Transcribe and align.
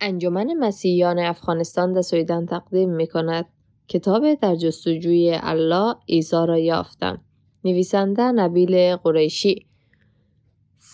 انجمن 0.00 0.54
مسیحیان 0.54 1.18
افغانستان 1.18 1.92
در 1.92 2.02
سویدن 2.02 2.46
تقدیم 2.46 2.90
می 2.90 3.06
کند 3.06 3.46
کتاب 3.88 4.34
در 4.34 4.54
جستجوی 4.54 5.38
الله 5.42 5.94
ایزا 6.06 6.44
را 6.44 6.58
یافتم. 6.58 7.20
نویسنده 7.64 8.22
نبیل 8.22 8.96
قریشی. 8.96 9.66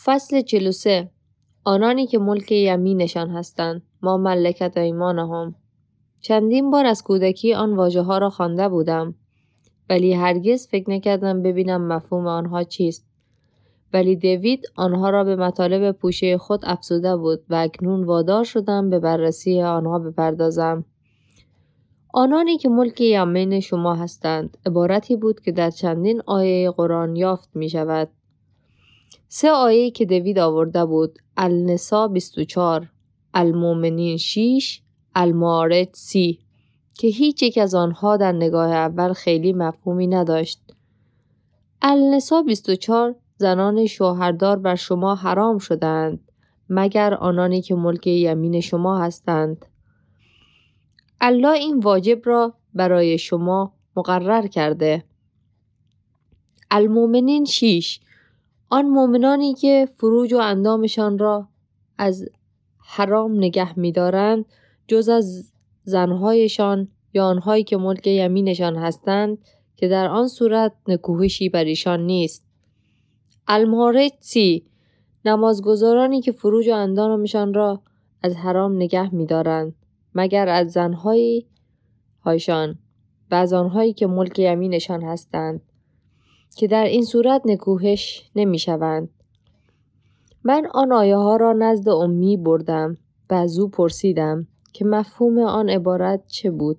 فصل 0.04 0.40
43 0.40 1.10
آنانی 1.64 2.06
که 2.06 2.18
ملک 2.18 2.52
یمینشان 2.52 3.30
هستند. 3.30 3.82
ما 4.02 4.16
ملکت 4.16 4.76
ایمانهم. 4.76 5.54
چندین 6.20 6.70
بار 6.70 6.86
از 6.86 7.02
کودکی 7.02 7.54
آن 7.54 7.76
واژه 7.76 8.02
ها 8.02 8.18
را 8.18 8.30
خوانده 8.30 8.68
بودم. 8.68 9.14
ولی 9.90 10.12
هرگز 10.12 10.68
فکر 10.68 10.90
نکردم 10.90 11.42
ببینم 11.42 11.88
مفهوم 11.88 12.26
آنها 12.26 12.64
چیست. 12.64 13.11
ولی 13.92 14.16
دیوید 14.16 14.66
آنها 14.76 15.10
را 15.10 15.24
به 15.24 15.36
مطالب 15.36 15.92
پوشه 15.92 16.38
خود 16.38 16.60
افزوده 16.62 17.16
بود 17.16 17.40
و 17.50 17.54
اکنون 17.54 18.04
وادار 18.04 18.44
شدم 18.44 18.90
به 18.90 18.98
بررسی 18.98 19.62
آنها 19.62 19.98
بپردازم. 19.98 20.84
آنانی 22.14 22.58
که 22.58 22.68
ملک 22.68 23.00
یمین 23.00 23.60
شما 23.60 23.94
هستند 23.94 24.58
عبارتی 24.66 25.16
بود 25.16 25.40
که 25.40 25.52
در 25.52 25.70
چندین 25.70 26.22
آیه 26.26 26.70
قرآن 26.70 27.16
یافت 27.16 27.50
می 27.54 27.68
شود. 27.68 28.08
سه 29.28 29.50
آیه 29.50 29.90
که 29.90 30.04
دوید 30.04 30.38
آورده 30.38 30.84
بود 30.84 31.18
النسا 31.36 32.08
24 32.08 32.88
المومنین 33.34 34.16
6 34.16 34.80
المارج 35.14 35.88
30 35.92 36.38
که 36.94 37.08
هیچ 37.08 37.42
یک 37.42 37.58
از 37.58 37.74
آنها 37.74 38.16
در 38.16 38.32
نگاه 38.32 38.70
اول 38.70 39.12
خیلی 39.12 39.52
مفهومی 39.52 40.06
نداشت. 40.06 40.60
النسا 41.82 42.42
24 42.42 43.14
زنان 43.36 43.86
شوهردار 43.86 44.58
بر 44.58 44.74
شما 44.74 45.14
حرام 45.14 45.58
شدند 45.58 46.20
مگر 46.68 47.14
آنانی 47.14 47.62
که 47.62 47.74
ملک 47.74 48.06
یمین 48.06 48.60
شما 48.60 48.98
هستند. 48.98 49.66
الله 51.20 51.52
این 51.52 51.78
واجب 51.78 52.20
را 52.24 52.54
برای 52.74 53.18
شما 53.18 53.72
مقرر 53.96 54.46
کرده. 54.46 55.04
المومنین 56.70 57.44
شیش. 57.44 58.00
آن 58.70 58.86
مؤمنانی 58.86 59.54
که 59.54 59.88
فروج 59.96 60.32
و 60.32 60.38
اندامشان 60.38 61.18
را 61.18 61.48
از 61.98 62.28
حرام 62.78 63.36
نگه 63.36 63.78
می‌دارند 63.78 64.44
جز 64.88 65.08
از 65.08 65.52
زنهایشان 65.84 66.88
یا 67.14 67.24
آنهایی 67.24 67.64
که 67.64 67.76
ملک 67.76 68.06
یمینشان 68.06 68.76
هستند 68.76 69.38
که 69.76 69.88
در 69.88 70.06
آن 70.06 70.28
صورت 70.28 70.72
نکوهشی 70.88 71.48
بر 71.48 71.64
ایشان 71.64 72.00
نیست. 72.00 72.51
سی 74.20 74.64
نمازگزارانی 75.24 76.20
که 76.20 76.32
فروج 76.32 76.68
و 76.68 76.72
اندامشان 76.72 77.54
را 77.54 77.80
از 78.22 78.36
حرام 78.36 78.76
نگه 78.76 79.14
می‌دارند 79.14 79.74
مگر 80.14 80.48
از 80.48 80.72
زنهایی؟ 80.72 81.46
هایشان 82.20 82.78
و 83.30 83.34
از 83.34 83.52
آنهایی 83.52 83.92
که 83.92 84.06
ملک 84.06 84.38
یمینشان 84.38 85.02
هستند 85.02 85.60
که 86.56 86.66
در 86.66 86.84
این 86.84 87.04
صورت 87.04 87.42
نکوهش 87.44 88.30
نمی‌شوند. 88.36 89.08
من 90.44 90.66
آن 90.74 90.92
آیه 90.92 91.16
ها 91.16 91.36
را 91.36 91.52
نزد 91.52 91.88
امی 91.88 92.36
بردم 92.36 92.96
و 93.30 93.34
از 93.34 93.58
او 93.58 93.68
پرسیدم 93.68 94.46
که 94.72 94.84
مفهوم 94.84 95.38
آن 95.38 95.68
عبارت 95.68 96.26
چه 96.26 96.50
بود. 96.50 96.78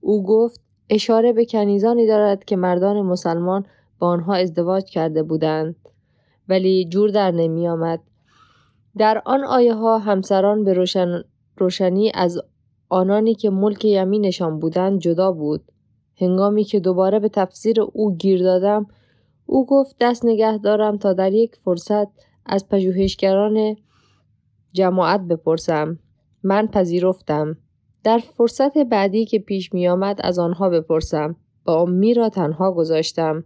او 0.00 0.22
گفت 0.22 0.60
اشاره 0.90 1.32
به 1.32 1.44
کنیزانی 1.44 2.06
دارد 2.06 2.44
که 2.44 2.56
مردان 2.56 3.02
مسلمان 3.02 3.66
با 3.98 4.08
آنها 4.08 4.34
ازدواج 4.34 4.84
کرده 4.84 5.22
بودند. 5.22 5.76
ولی 6.48 6.88
جور 6.88 7.10
در 7.10 7.30
نمی 7.30 7.68
آمد. 7.68 8.00
در 8.96 9.22
آن 9.26 9.44
آیه 9.44 9.74
ها 9.74 9.98
همسران 9.98 10.64
به 10.64 10.72
روشن 10.72 11.22
روشنی 11.56 12.12
از 12.14 12.38
آنانی 12.88 13.34
که 13.34 13.50
ملک 13.50 13.84
یمینشان 13.84 14.58
بودند 14.58 14.98
جدا 14.98 15.32
بود. 15.32 15.72
هنگامی 16.20 16.64
که 16.64 16.80
دوباره 16.80 17.18
به 17.18 17.28
تفسیر 17.28 17.80
او 17.80 18.16
گیر 18.16 18.42
دادم 18.42 18.86
او 19.46 19.66
گفت 19.66 19.96
دست 20.00 20.24
نگه 20.24 20.58
دارم 20.58 20.96
تا 20.96 21.12
در 21.12 21.32
یک 21.32 21.56
فرصت 21.64 22.08
از 22.46 22.68
پژوهشگران 22.68 23.76
جماعت 24.72 25.20
بپرسم. 25.20 25.98
من 26.42 26.66
پذیرفتم. 26.66 27.56
در 28.04 28.18
فرصت 28.18 28.78
بعدی 28.78 29.24
که 29.24 29.38
پیش 29.38 29.72
می 29.72 29.88
آمد 29.88 30.20
از 30.24 30.38
آنها 30.38 30.68
بپرسم. 30.68 31.36
با 31.64 31.82
امی 31.82 32.14
را 32.14 32.28
تنها 32.28 32.72
گذاشتم. 32.72 33.44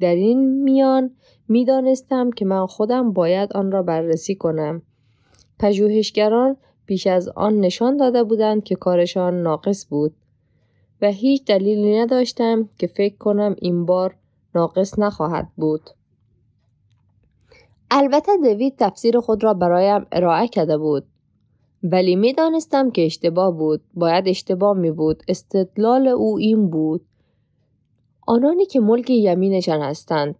در 0.00 0.14
این 0.14 0.62
میان 0.62 1.10
می‌دانستم 1.48 2.30
که 2.30 2.44
من 2.44 2.66
خودم 2.66 3.12
باید 3.12 3.52
آن 3.52 3.72
را 3.72 3.82
بررسی 3.82 4.34
کنم. 4.34 4.82
پژوهشگران 5.58 6.56
پیش 6.86 7.06
از 7.06 7.28
آن 7.28 7.60
نشان 7.60 7.96
داده 7.96 8.24
بودند 8.24 8.64
که 8.64 8.74
کارشان 8.74 9.42
ناقص 9.42 9.86
بود 9.90 10.14
و 11.02 11.10
هیچ 11.10 11.44
دلیلی 11.44 11.98
نداشتم 11.98 12.68
که 12.78 12.86
فکر 12.86 13.16
کنم 13.16 13.56
این 13.58 13.86
بار 13.86 14.14
ناقص 14.54 14.98
نخواهد 14.98 15.48
بود. 15.56 15.90
البته 17.90 18.32
دوید 18.36 18.76
تفسیر 18.78 19.20
خود 19.20 19.44
را 19.44 19.54
برایم 19.54 20.06
ارائه 20.12 20.48
کرده 20.48 20.78
بود 20.78 21.04
ولی 21.82 22.16
می 22.16 22.32
دانستم 22.32 22.90
که 22.90 23.06
اشتباه 23.06 23.56
بود 23.56 23.80
باید 23.94 24.28
اشتباه 24.28 24.76
می 24.76 24.90
بود 24.90 25.22
استدلال 25.28 26.08
او 26.08 26.38
این 26.38 26.70
بود 26.70 27.06
آنانی 28.26 28.66
که 28.66 28.80
ملک 28.80 29.10
یمینشان 29.10 29.80
هستند. 29.80 30.34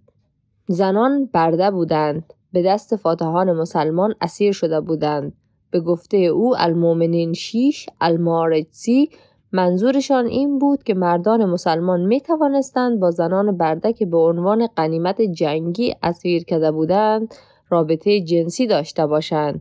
زنان 0.69 1.31
برده 1.33 1.71
بودند. 1.71 2.33
به 2.53 2.63
دست 2.63 2.97
فاتحان 2.97 3.53
مسلمان 3.53 4.15
اسیر 4.21 4.53
شده 4.53 4.81
بودند. 4.81 5.33
به 5.71 5.81
گفته 5.81 6.17
او 6.17 6.55
المومنین 6.59 7.33
شیش 7.33 7.87
المارجسی. 8.01 9.11
منظورشان 9.53 10.27
این 10.27 10.59
بود 10.59 10.83
که 10.83 10.95
مردان 10.95 11.45
مسلمان 11.45 12.01
می 12.01 12.21
توانستند 12.21 13.01
با 13.01 13.11
زنان 13.11 13.57
برده 13.57 13.93
که 13.93 14.07
به 14.07 14.17
عنوان 14.17 14.67
قنیمت 14.67 15.23
جنگی 15.23 15.95
اسیر 16.03 16.45
کرده 16.45 16.73
بودند 16.73 17.35
رابطه 17.69 18.21
جنسی 18.21 18.67
داشته 18.67 19.07
باشند. 19.07 19.61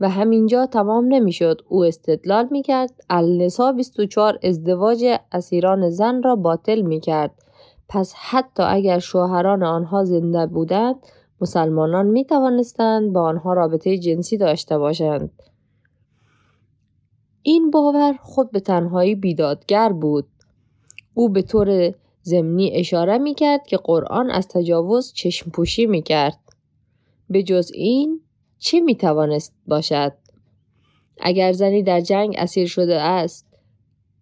و 0.00 0.08
همینجا 0.08 0.66
تمام 0.66 1.04
نمی‌شد. 1.08 1.60
او 1.68 1.84
استدلال 1.84 2.48
می 2.50 2.62
کرد 2.62 2.90
النسا 3.10 3.72
24 3.72 4.38
ازدواج 4.42 5.04
اسیران 5.32 5.90
زن 5.90 6.22
را 6.22 6.36
باطل 6.36 6.80
می 6.80 7.00
کرد 7.00 7.30
پس 7.88 8.14
حتی 8.16 8.62
اگر 8.62 8.98
شوهران 8.98 9.62
آنها 9.62 10.04
زنده 10.04 10.46
بودند 10.46 10.96
مسلمانان 11.40 12.06
می 12.06 12.24
توانستند 12.24 13.12
با 13.12 13.22
آنها 13.22 13.52
رابطه 13.52 13.98
جنسی 13.98 14.36
داشته 14.36 14.78
باشند. 14.78 15.30
این 17.42 17.70
باور 17.70 18.18
خود 18.22 18.50
به 18.50 18.60
تنهایی 18.60 19.14
بیدادگر 19.14 19.92
بود. 19.92 20.26
او 21.14 21.28
به 21.28 21.42
طور 21.42 21.94
زمینی 22.22 22.72
اشاره 22.74 23.18
می 23.18 23.34
کرد 23.34 23.66
که 23.66 23.76
قرآن 23.76 24.30
از 24.30 24.48
تجاوز 24.48 25.12
چشم 25.12 25.50
پوشی 25.50 25.86
می 25.86 26.02
کرد 26.02 26.38
به 27.30 27.42
جز 27.42 27.70
این 27.74 28.20
چه 28.64 28.80
می 28.80 28.94
توانست 28.94 29.54
باشد؟ 29.66 30.12
اگر 31.20 31.52
زنی 31.52 31.82
در 31.82 32.00
جنگ 32.00 32.34
اسیر 32.38 32.66
شده 32.66 33.00
است 33.00 33.46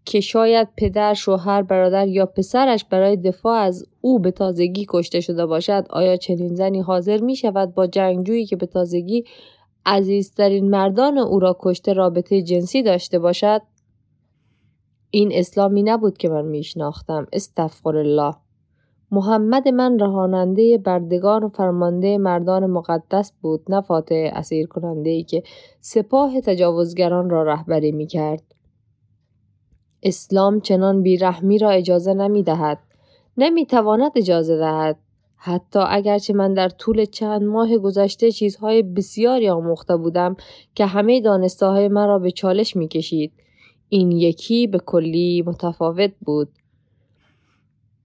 که 0.04 0.20
شاید 0.20 0.68
پدر، 0.76 1.14
شوهر، 1.14 1.62
برادر 1.62 2.08
یا 2.08 2.26
پسرش 2.26 2.84
برای 2.84 3.16
دفاع 3.16 3.58
از 3.58 3.86
او 4.00 4.18
به 4.18 4.30
تازگی 4.30 4.86
کشته 4.88 5.20
شده 5.20 5.46
باشد 5.46 5.86
آیا 5.90 6.16
چنین 6.16 6.54
زنی 6.54 6.80
حاضر 6.80 7.20
می 7.20 7.36
شود 7.36 7.74
با 7.74 7.86
جنگجویی 7.86 8.46
که 8.46 8.56
به 8.56 8.66
تازگی 8.66 9.24
عزیزترین 9.86 10.70
مردان 10.70 11.18
او 11.18 11.38
را 11.38 11.56
کشته 11.60 11.92
رابطه 11.92 12.42
جنسی 12.42 12.82
داشته 12.82 13.18
باشد؟ 13.18 13.62
این 15.10 15.32
اسلامی 15.32 15.82
نبود 15.82 16.18
که 16.18 16.28
من 16.28 16.44
میشناختم 16.44 17.26
استغفر 17.32 17.96
الله 17.96 18.34
محمد 19.12 19.68
من 19.68 19.98
رهاننده 19.98 20.78
بردگان 20.78 21.44
و 21.44 21.48
فرمانده 21.48 22.18
مردان 22.18 22.66
مقدس 22.66 23.32
بود 23.42 23.62
نه 23.68 23.80
فاتح 23.80 24.30
اسیر 24.32 24.66
کننده 24.66 25.10
ای 25.10 25.22
که 25.22 25.42
سپاه 25.80 26.40
تجاوزگران 26.40 27.30
را 27.30 27.42
رهبری 27.42 27.92
می 27.92 28.06
کرد. 28.06 28.42
اسلام 30.02 30.60
چنان 30.60 31.02
بیرحمی 31.02 31.58
را 31.58 31.70
اجازه 31.70 32.14
نمی 32.14 32.42
دهد. 32.42 32.78
نمی 33.36 33.66
تواند 33.66 34.12
اجازه 34.16 34.56
دهد. 34.56 34.96
حتی 35.36 35.80
اگرچه 35.88 36.32
من 36.32 36.54
در 36.54 36.68
طول 36.68 37.04
چند 37.04 37.42
ماه 37.42 37.78
گذشته 37.78 38.32
چیزهای 38.32 38.82
بسیاری 38.82 39.48
آموخته 39.48 39.96
بودم 39.96 40.36
که 40.74 40.86
همه 40.86 41.20
دانسته 41.20 41.66
های 41.66 41.88
مرا 41.88 42.18
به 42.18 42.30
چالش 42.30 42.76
می 42.76 42.88
کشید. 42.88 43.32
این 43.88 44.12
یکی 44.12 44.66
به 44.66 44.78
کلی 44.78 45.42
متفاوت 45.46 46.12
بود. 46.20 46.48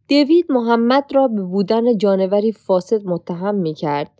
دیوید 0.07 0.45
محمد 0.49 1.05
را 1.15 1.27
به 1.27 1.41
بودن 1.41 1.97
جانوری 1.97 2.51
فاسد 2.51 3.05
متهم 3.05 3.55
می 3.55 3.73
کرد. 3.73 4.11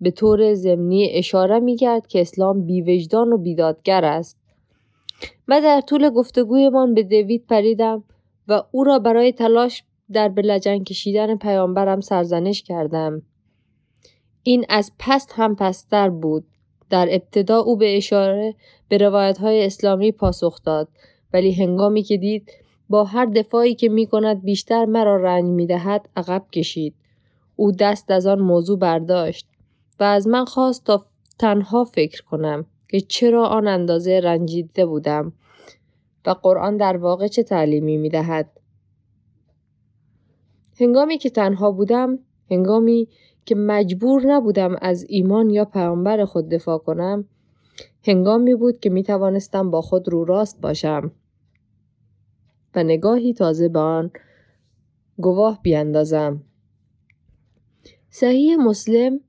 به 0.00 0.10
طور 0.10 0.54
ضمنی 0.54 1.10
اشاره 1.12 1.58
می 1.58 1.76
کرد 1.76 2.06
که 2.06 2.20
اسلام 2.20 2.66
بیوجدان 2.66 3.32
و 3.32 3.38
بیدادگر 3.38 4.04
است. 4.04 4.38
و 5.48 5.60
در 5.60 5.80
طول 5.80 6.10
گفتگویمان 6.10 6.94
به 6.94 7.02
دیوید 7.02 7.46
پریدم 7.46 8.04
و 8.48 8.62
او 8.70 8.84
را 8.84 8.98
برای 8.98 9.32
تلاش 9.32 9.84
در 10.12 10.28
بلجن 10.28 10.84
کشیدن 10.84 11.36
پیامبرم 11.36 12.00
سرزنش 12.00 12.62
کردم. 12.62 13.22
این 14.42 14.64
از 14.68 14.92
پست 14.98 15.32
هم 15.34 15.56
پستر 15.56 16.10
بود. 16.10 16.44
در 16.90 17.08
ابتدا 17.10 17.58
او 17.58 17.76
به 17.76 17.96
اشاره 17.96 18.54
به 18.88 18.98
روایت 18.98 19.38
های 19.38 19.64
اسلامی 19.64 20.12
پاسخ 20.12 20.62
داد 20.62 20.88
ولی 21.32 21.52
هنگامی 21.52 22.02
که 22.02 22.16
دید 22.16 22.50
با 22.88 23.04
هر 23.04 23.26
دفاعی 23.26 23.74
که 23.74 23.88
می 23.88 24.06
کند 24.06 24.42
بیشتر 24.42 24.84
مرا 24.84 25.16
رنج 25.16 25.44
می 25.44 25.66
دهد 25.66 26.08
عقب 26.16 26.44
کشید. 26.52 26.94
او 27.56 27.72
دست 27.72 28.10
از 28.10 28.26
آن 28.26 28.38
موضوع 28.38 28.78
برداشت 28.78 29.46
و 30.00 30.04
از 30.04 30.28
من 30.28 30.44
خواست 30.44 30.84
تا 30.84 31.06
تنها 31.38 31.84
فکر 31.84 32.22
کنم 32.22 32.66
که 32.88 33.00
چرا 33.00 33.46
آن 33.46 33.68
اندازه 33.68 34.20
رنجیده 34.20 34.86
بودم 34.86 35.32
و 36.26 36.30
قرآن 36.30 36.76
در 36.76 36.96
واقع 36.96 37.28
چه 37.28 37.42
تعلیمی 37.42 37.96
می 37.96 38.08
دهد. 38.08 38.50
هنگامی 40.80 41.18
که 41.18 41.30
تنها 41.30 41.70
بودم 41.70 42.18
هنگامی 42.50 43.08
که 43.44 43.54
مجبور 43.54 44.26
نبودم 44.26 44.76
از 44.80 45.06
ایمان 45.08 45.50
یا 45.50 45.64
پیامبر 45.64 46.24
خود 46.24 46.48
دفاع 46.48 46.78
کنم 46.78 47.24
هنگامی 48.06 48.54
بود 48.54 48.80
که 48.80 48.90
می 48.90 49.02
توانستم 49.02 49.70
با 49.70 49.82
خود 49.82 50.08
رو 50.08 50.24
راست 50.24 50.60
باشم 50.60 51.12
و 52.76 52.82
نگاهی 52.82 53.32
تازه 53.32 53.68
به 53.68 53.78
آن 53.78 54.10
گواه 55.18 55.62
بیاندازم 55.62 56.42
صحیح 58.10 58.56
مسلم 58.56 59.20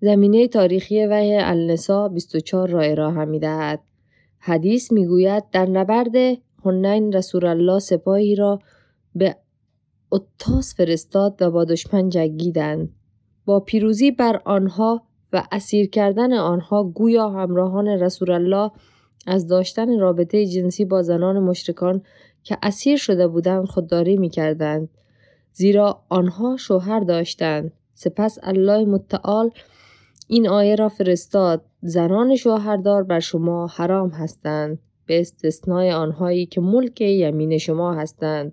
زمینه 0.00 0.48
تاریخی 0.48 1.06
وحی 1.06 1.36
النسا 1.36 2.08
24 2.08 2.68
را 2.68 2.80
ارائه 2.80 3.24
می 3.24 3.38
دهد. 3.38 3.80
حدیث 4.38 4.92
می 4.92 5.06
گوید 5.06 5.44
در 5.52 5.66
نبرد 5.66 6.14
هنین 6.64 7.12
رسول 7.12 7.46
الله 7.46 7.78
سپاهی 7.78 8.34
را 8.34 8.58
به 9.14 9.36
اتاس 10.10 10.74
فرستاد 10.74 11.42
و 11.42 11.50
با 11.50 11.64
دشمن 11.64 12.08
جنگیدند. 12.08 12.88
با 13.44 13.60
پیروزی 13.60 14.10
بر 14.10 14.40
آنها 14.44 15.02
و 15.32 15.42
اسیر 15.52 15.90
کردن 15.90 16.32
آنها 16.32 16.84
گویا 16.84 17.30
همراهان 17.30 17.88
رسول 17.88 18.30
الله 18.30 18.70
از 19.26 19.46
داشتن 19.46 19.98
رابطه 19.98 20.46
جنسی 20.46 20.84
با 20.84 21.02
زنان 21.02 21.38
مشرکان 21.38 22.02
که 22.42 22.58
اسیر 22.62 22.96
شده 22.96 23.28
بودند 23.28 23.66
خودداری 23.66 24.16
می 24.16 24.28
کردند. 24.28 24.88
زیرا 25.52 26.02
آنها 26.08 26.56
شوهر 26.56 27.00
داشتند. 27.00 27.72
سپس 27.94 28.38
الله 28.42 28.84
متعال 28.84 29.50
این 30.28 30.48
آیه 30.48 30.74
را 30.74 30.88
فرستاد 30.88 31.64
زنان 31.82 32.36
شوهردار 32.36 33.02
بر 33.02 33.20
شما 33.20 33.66
حرام 33.66 34.08
هستند 34.08 34.78
به 35.06 35.20
استثنای 35.20 35.92
آنهایی 35.92 36.46
که 36.46 36.60
ملک 36.60 37.00
یمین 37.00 37.58
شما 37.58 37.94
هستند 37.94 38.52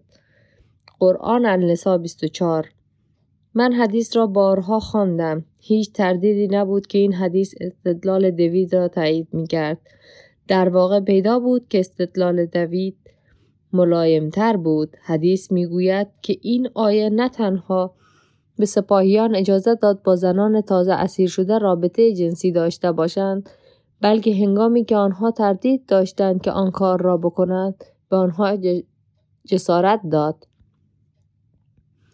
قرآن 1.00 1.46
النسا 1.46 1.98
24 1.98 2.70
من 3.54 3.74
حدیث 3.74 4.18
را 4.18 4.28
بارها 4.28 4.80
خواندم 4.80 5.46
هیچ 5.60 5.92
تردیدی 5.92 6.48
نبود 6.48 6.88
که 6.88 6.98
این 6.98 7.14
حدیث 7.14 7.56
استدلال 7.62 8.32
دوید 8.32 8.76
را 8.76 8.88
تایید 8.88 9.28
می 9.34 9.48
کرد. 9.48 9.78
در 10.48 10.70
واقع 10.70 11.00
پیدا 11.00 11.40
بود 11.40 11.68
که 11.70 11.80
استدلال 11.80 12.46
دوید 12.46 12.98
ملایمتر 13.76 14.58
بود. 14.58 14.98
حدیث 15.04 15.52
می‌گوید 15.52 16.08
که 16.22 16.38
این 16.42 16.70
آیه 16.74 17.10
نه 17.10 17.30
تنها 17.30 17.94
به 18.58 18.66
سپاهیان 18.66 19.36
اجازه 19.36 19.76
داد 19.76 20.04
با 20.04 20.16
زنان 20.16 20.62
تازه 20.62 20.94
اسیر 20.94 21.30
شده 21.30 21.58
رابطه 21.58 22.14
جنسی 22.14 22.52
داشته 22.52 22.92
باشند 22.92 23.50
بلکه 24.02 24.36
هنگامی 24.36 24.86
که 24.86 24.96
آنها 24.96 25.32
تردید 25.32 25.86
داشتند 25.86 26.42
که 26.42 26.52
آن 26.52 26.72
کار 26.72 27.02
را 27.02 27.18
بکنند 27.18 27.84
به 28.10 28.16
آنها 28.16 28.58
جسارت 29.46 30.02
داد. 30.12 30.48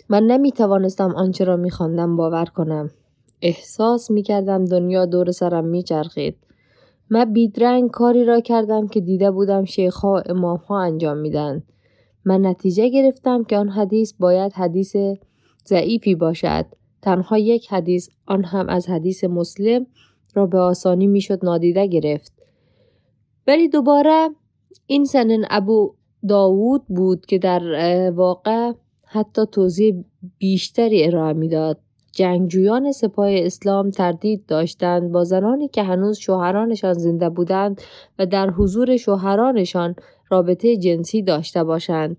من 0.09 0.23
نمی 0.23 0.51
توانستم 0.51 1.15
آنچه 1.15 1.43
را 1.43 1.57
می 1.57 1.71
باور 2.17 2.45
کنم. 2.45 2.89
احساس 3.41 4.11
می 4.11 4.23
کردم 4.23 4.65
دنیا 4.65 5.05
دور 5.05 5.31
سرم 5.31 5.65
می 5.65 5.83
چرخید 5.83 6.37
من 7.13 7.33
بیدرنگ 7.33 7.89
کاری 7.89 8.25
را 8.25 8.39
کردم 8.39 8.87
که 8.87 9.01
دیده 9.01 9.31
بودم 9.31 9.65
شیخها 9.65 10.13
و 10.13 10.31
امامها 10.31 10.81
انجام 10.81 11.17
میدن. 11.17 11.63
من 12.25 12.45
نتیجه 12.45 12.89
گرفتم 12.89 13.43
که 13.43 13.57
آن 13.57 13.69
حدیث 13.69 14.13
باید 14.19 14.53
حدیث 14.53 14.95
ضعیفی 15.67 16.15
باشد. 16.15 16.65
تنها 17.01 17.37
یک 17.37 17.67
حدیث 17.67 18.09
آن 18.25 18.43
هم 18.43 18.69
از 18.69 18.89
حدیث 18.89 19.23
مسلم 19.23 19.85
را 20.33 20.45
به 20.45 20.57
آسانی 20.57 21.07
می‌شد 21.07 21.45
نادیده 21.45 21.87
گرفت. 21.87 22.33
ولی 23.47 23.69
دوباره 23.69 24.29
این 24.87 25.05
سنن 25.05 25.45
ابو 25.49 25.93
داوود 26.27 26.85
بود 26.87 27.25
که 27.25 27.37
در 27.37 27.61
واقع 28.11 28.71
حتی 29.05 29.41
توضیح 29.51 30.03
بیشتری 30.37 31.05
ارائه 31.05 31.33
می‌داد. 31.33 31.79
جنگجویان 32.11 32.91
سپاه 32.91 33.31
اسلام 33.31 33.89
تردید 33.89 34.45
داشتند 34.45 35.11
با 35.11 35.23
زنانی 35.23 35.67
که 35.67 35.83
هنوز 35.83 36.17
شوهرانشان 36.17 36.93
زنده 36.93 37.29
بودند 37.29 37.81
و 38.19 38.25
در 38.25 38.49
حضور 38.49 38.97
شوهرانشان 38.97 39.95
رابطه 40.29 40.77
جنسی 40.77 41.21
داشته 41.21 41.63
باشند. 41.63 42.17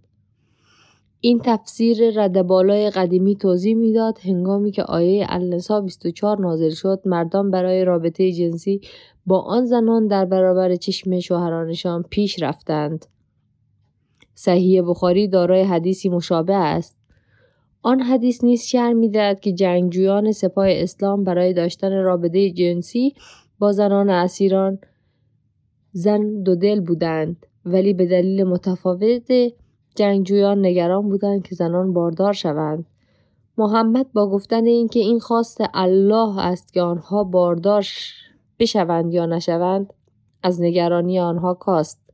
این 1.21 1.41
تفسیر 1.45 2.21
رد 2.21 2.43
بالای 2.43 2.91
قدیمی 2.91 3.37
توضیح 3.37 3.75
می‌داد 3.75 4.19
هنگامی 4.25 4.71
که 4.71 4.83
آیه 4.83 5.27
النسا 5.29 5.81
24 5.81 6.41
نازل 6.41 6.71
شد 6.71 7.03
مردان 7.05 7.51
برای 7.51 7.85
رابطه 7.85 8.33
جنسی 8.33 8.81
با 9.27 9.41
آن 9.41 9.65
زنان 9.65 10.07
در 10.07 10.25
برابر 10.25 10.77
چشم 10.77 11.21
شوهرانشان 11.21 12.05
پیش 12.11 12.43
رفتند. 12.43 13.07
صحیح 14.35 14.83
بخاری 14.83 15.29
دارای 15.29 15.63
حدیثی 15.63 16.09
مشابه 16.09 16.55
است. 16.55 17.02
آن 17.83 18.01
حدیث 18.01 18.45
نیز 18.45 18.63
شر 18.63 18.93
می‌دهد 18.93 19.41
که 19.41 19.53
جنگجویان 19.53 20.33
سپاه 20.33 20.67
اسلام 20.69 21.25
برای 21.25 21.53
داشتن 21.53 22.03
رابطه 22.03 22.51
جنسی 22.51 23.15
با 23.59 23.73
زنان 23.73 24.11
اسیران 24.11 24.79
زن 25.93 26.43
دو 26.43 26.55
دل 26.55 26.81
بودند 26.81 27.47
ولی 27.65 27.93
به 27.95 28.07
دلیل 28.07 28.45
متفاوت 28.45 29.33
جنگجویان 29.97 30.67
نگران 30.67 31.09
بودند 31.09 31.43
که 31.43 31.55
زنان 31.55 31.93
باردار 31.93 32.33
شوند. 32.33 32.87
محمد 33.59 34.13
با 34.13 34.31
گفتن 34.31 34.65
اینکه 34.65 35.01
این 35.01 35.21
خواست 35.21 35.61
الله 35.75 36.39
است 36.39 36.73
که 36.73 36.83
آنها 36.83 37.25
باردار 37.25 37.87
بشوند 38.59 39.15
یا 39.15 39.27
نشوند 39.27 39.93
از 40.43 40.63
نگرانی 40.63 41.21
آنها 41.21 41.55
کاست. 41.55 42.12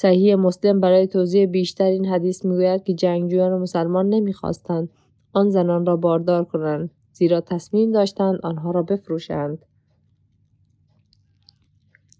صحیح 0.00 0.34
مسلم 0.34 0.80
برای 0.80 1.06
توضیح 1.06 1.46
بیشتر 1.46 1.84
این 1.84 2.06
حدیث 2.06 2.44
می‌گوید 2.44 2.84
که 2.84 2.94
جنگجویان 2.94 3.58
مسلمان 3.58 4.08
نمی‌خواستند. 4.08 4.88
آن 5.32 5.50
زنان 5.50 5.86
را 5.86 5.96
باردار 5.96 6.44
کنند 6.44 6.90
زیرا 7.12 7.40
تصمیم 7.40 7.92
داشتند 7.92 8.40
آنها 8.42 8.70
را 8.70 8.82
بفروشند. 8.82 9.66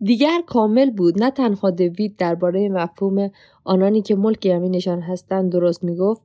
دیگر 0.00 0.42
کامل 0.46 0.90
بود. 0.90 1.22
نه 1.22 1.30
تنها 1.30 1.70
دوید 1.70 2.16
درباره 2.16 2.68
مفهوم 2.68 3.30
آنانی 3.64 4.02
که 4.02 4.16
ملک 4.16 4.46
یمینشان 4.46 5.00
هستند 5.00 5.52
درست 5.52 5.84
می‌گفت 5.84 6.22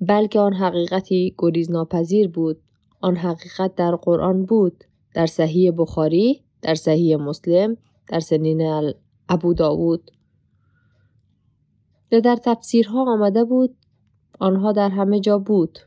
بلکه 0.00 0.40
آن 0.40 0.52
حقیقتی 0.52 1.34
گریزناپذیر 1.38 2.28
بود. 2.28 2.60
آن 3.00 3.16
حقیقت 3.16 3.74
در 3.74 3.96
قرآن 3.96 4.44
بود 4.44 4.84
در 5.14 5.26
صحیح 5.26 5.72
بخاری 5.78 6.42
در 6.62 6.74
صحیح 6.74 7.16
مسلم 7.16 7.76
در 8.08 8.20
سنین 8.20 8.92
ابو 9.28 9.54
داود. 9.54 10.10
و 12.12 12.20
در 12.20 12.36
تفسیرها 12.36 13.12
آمده 13.12 13.44
بود 13.44 13.76
آنها 14.40 14.72
در 14.72 14.88
همه 14.88 15.20
جا 15.20 15.38
بود. 15.38 15.78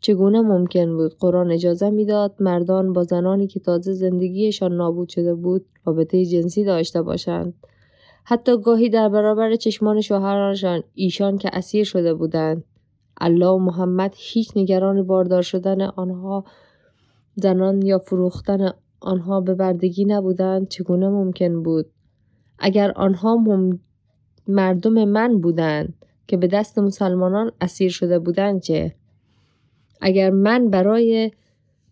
چگونه 0.00 0.40
ممکن 0.40 0.96
بود 0.96 1.14
قرآن 1.18 1.50
اجازه 1.50 1.90
می‌داد 1.90 2.34
مردان 2.40 2.92
با 2.92 3.02
زنانی 3.02 3.46
که 3.46 3.60
تازه 3.60 3.92
زندگیشان 3.92 4.76
نابود 4.76 5.08
شده 5.08 5.34
بود 5.34 5.66
رابطه 5.84 6.24
جنسی 6.24 6.64
داشته 6.64 7.02
باشند؟ 7.02 7.54
حتی 8.24 8.60
گاهی 8.62 8.88
در 8.88 9.08
برابر 9.08 9.56
چشمان 9.56 10.00
شوهرانشان 10.00 10.82
ایشان 10.94 11.38
که 11.38 11.50
اسیر 11.52 11.84
شده 11.84 12.14
بودند. 12.14 12.64
الله 13.20 13.46
و 13.46 13.58
محمد 13.58 14.14
هیچ 14.16 14.50
نگران 14.56 15.02
باردار 15.02 15.42
شدن 15.42 15.80
آنها 15.80 16.44
زنان 17.34 17.82
یا 17.82 17.98
فروختن 17.98 18.70
آنها 19.00 19.40
به 19.40 19.54
بردگی 19.54 20.04
نبودند 20.04 20.68
چگونه 20.68 21.08
ممکن 21.08 21.62
بود؟ 21.62 21.86
اگر 22.58 22.92
آنها 22.92 23.36
مم... 23.36 23.80
مردم 24.48 25.04
من 25.04 25.40
بودند 25.40 25.94
که 26.26 26.36
به 26.36 26.46
دست 26.46 26.78
مسلمانان 26.78 27.52
اسیر 27.60 27.90
شده 27.90 28.18
بودند 28.18 28.60
چه 28.60 28.94
اگر 30.00 30.30
من 30.30 30.70
برای 30.70 31.30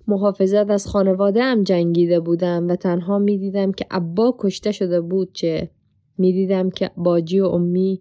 محافظت 0.09 0.71
از 0.71 0.87
خانواده 0.87 1.45
ام 1.45 1.63
جنگیده 1.63 2.21
بودم 2.21 2.69
و 2.69 2.77
تنها 2.77 3.19
می 3.19 3.39
دیدم 3.39 3.73
که 3.73 3.87
ابا 3.91 4.37
کشته 4.39 4.73
شده 4.73 5.01
بود 5.01 5.33
چه 5.33 5.71
می 6.19 6.33
دیدم 6.33 6.71
که 6.71 6.91
باجی 6.97 7.41
و 7.41 7.47
امی 7.47 8.01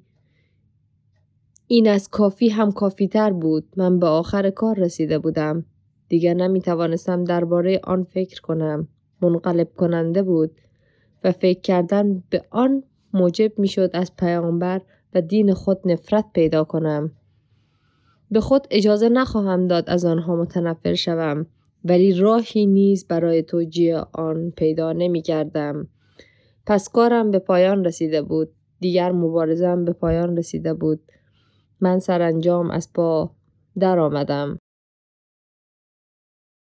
این 1.68 1.90
از 1.90 2.10
کافی 2.10 2.50
هم 2.50 2.72
کافی 2.72 3.08
تر 3.08 3.34
بود. 3.34 3.66
من 3.78 4.00
به 4.00 4.08
آخر 4.08 4.50
کار 4.50 4.80
رسیده 4.80 5.20
بودم. 5.20 5.66
دیگر 6.10 6.34
نمی 6.34 6.62
توانستم 6.62 7.24
درباره 7.24 7.80
آن 7.84 8.04
فکر 8.04 8.42
کنم. 8.42 8.88
منقلب 9.22 9.74
کننده 9.78 10.24
بود 10.24 10.52
و 11.24 11.32
فکر 11.32 11.62
کردن 11.62 12.24
به 12.30 12.46
آن 12.50 12.84
موجب 13.14 13.60
می 13.60 13.68
شد 13.68 13.90
از 13.94 14.16
پیامبر 14.16 14.82
و 15.14 15.22
دین 15.22 15.54
خود 15.54 15.80
نفرت 15.86 16.26
پیدا 16.34 16.64
کنم 16.64 17.12
به 18.32 18.42
خود 18.42 18.68
اجازه 18.72 19.10
نخواهم 19.10 19.68
داد 19.68 19.90
از 19.90 20.06
آنها 20.06 20.36
متنفر 20.36 20.94
شوم 20.94 21.46
ولی 21.86 22.14
راهی 22.14 22.66
نیز 22.66 23.08
برای 23.08 23.44
توجیه 23.44 23.98
آن 24.14 24.54
پیدا 24.58 24.94
نمی 24.94 25.22
کردم. 25.22 25.88
پس 26.66 26.90
کارم 26.90 27.32
به 27.32 27.40
پایان 27.40 27.86
رسیده 27.86 28.22
بود. 28.22 28.50
دیگر 28.80 29.12
مبارزم 29.12 29.86
به 29.86 29.94
پایان 29.94 30.38
رسیده 30.38 30.74
بود. 30.74 31.00
من 31.80 32.00
سرانجام 32.00 32.72
از 32.72 32.94
پا 32.94 33.32
در 33.80 34.00
آمدم. 34.00 34.58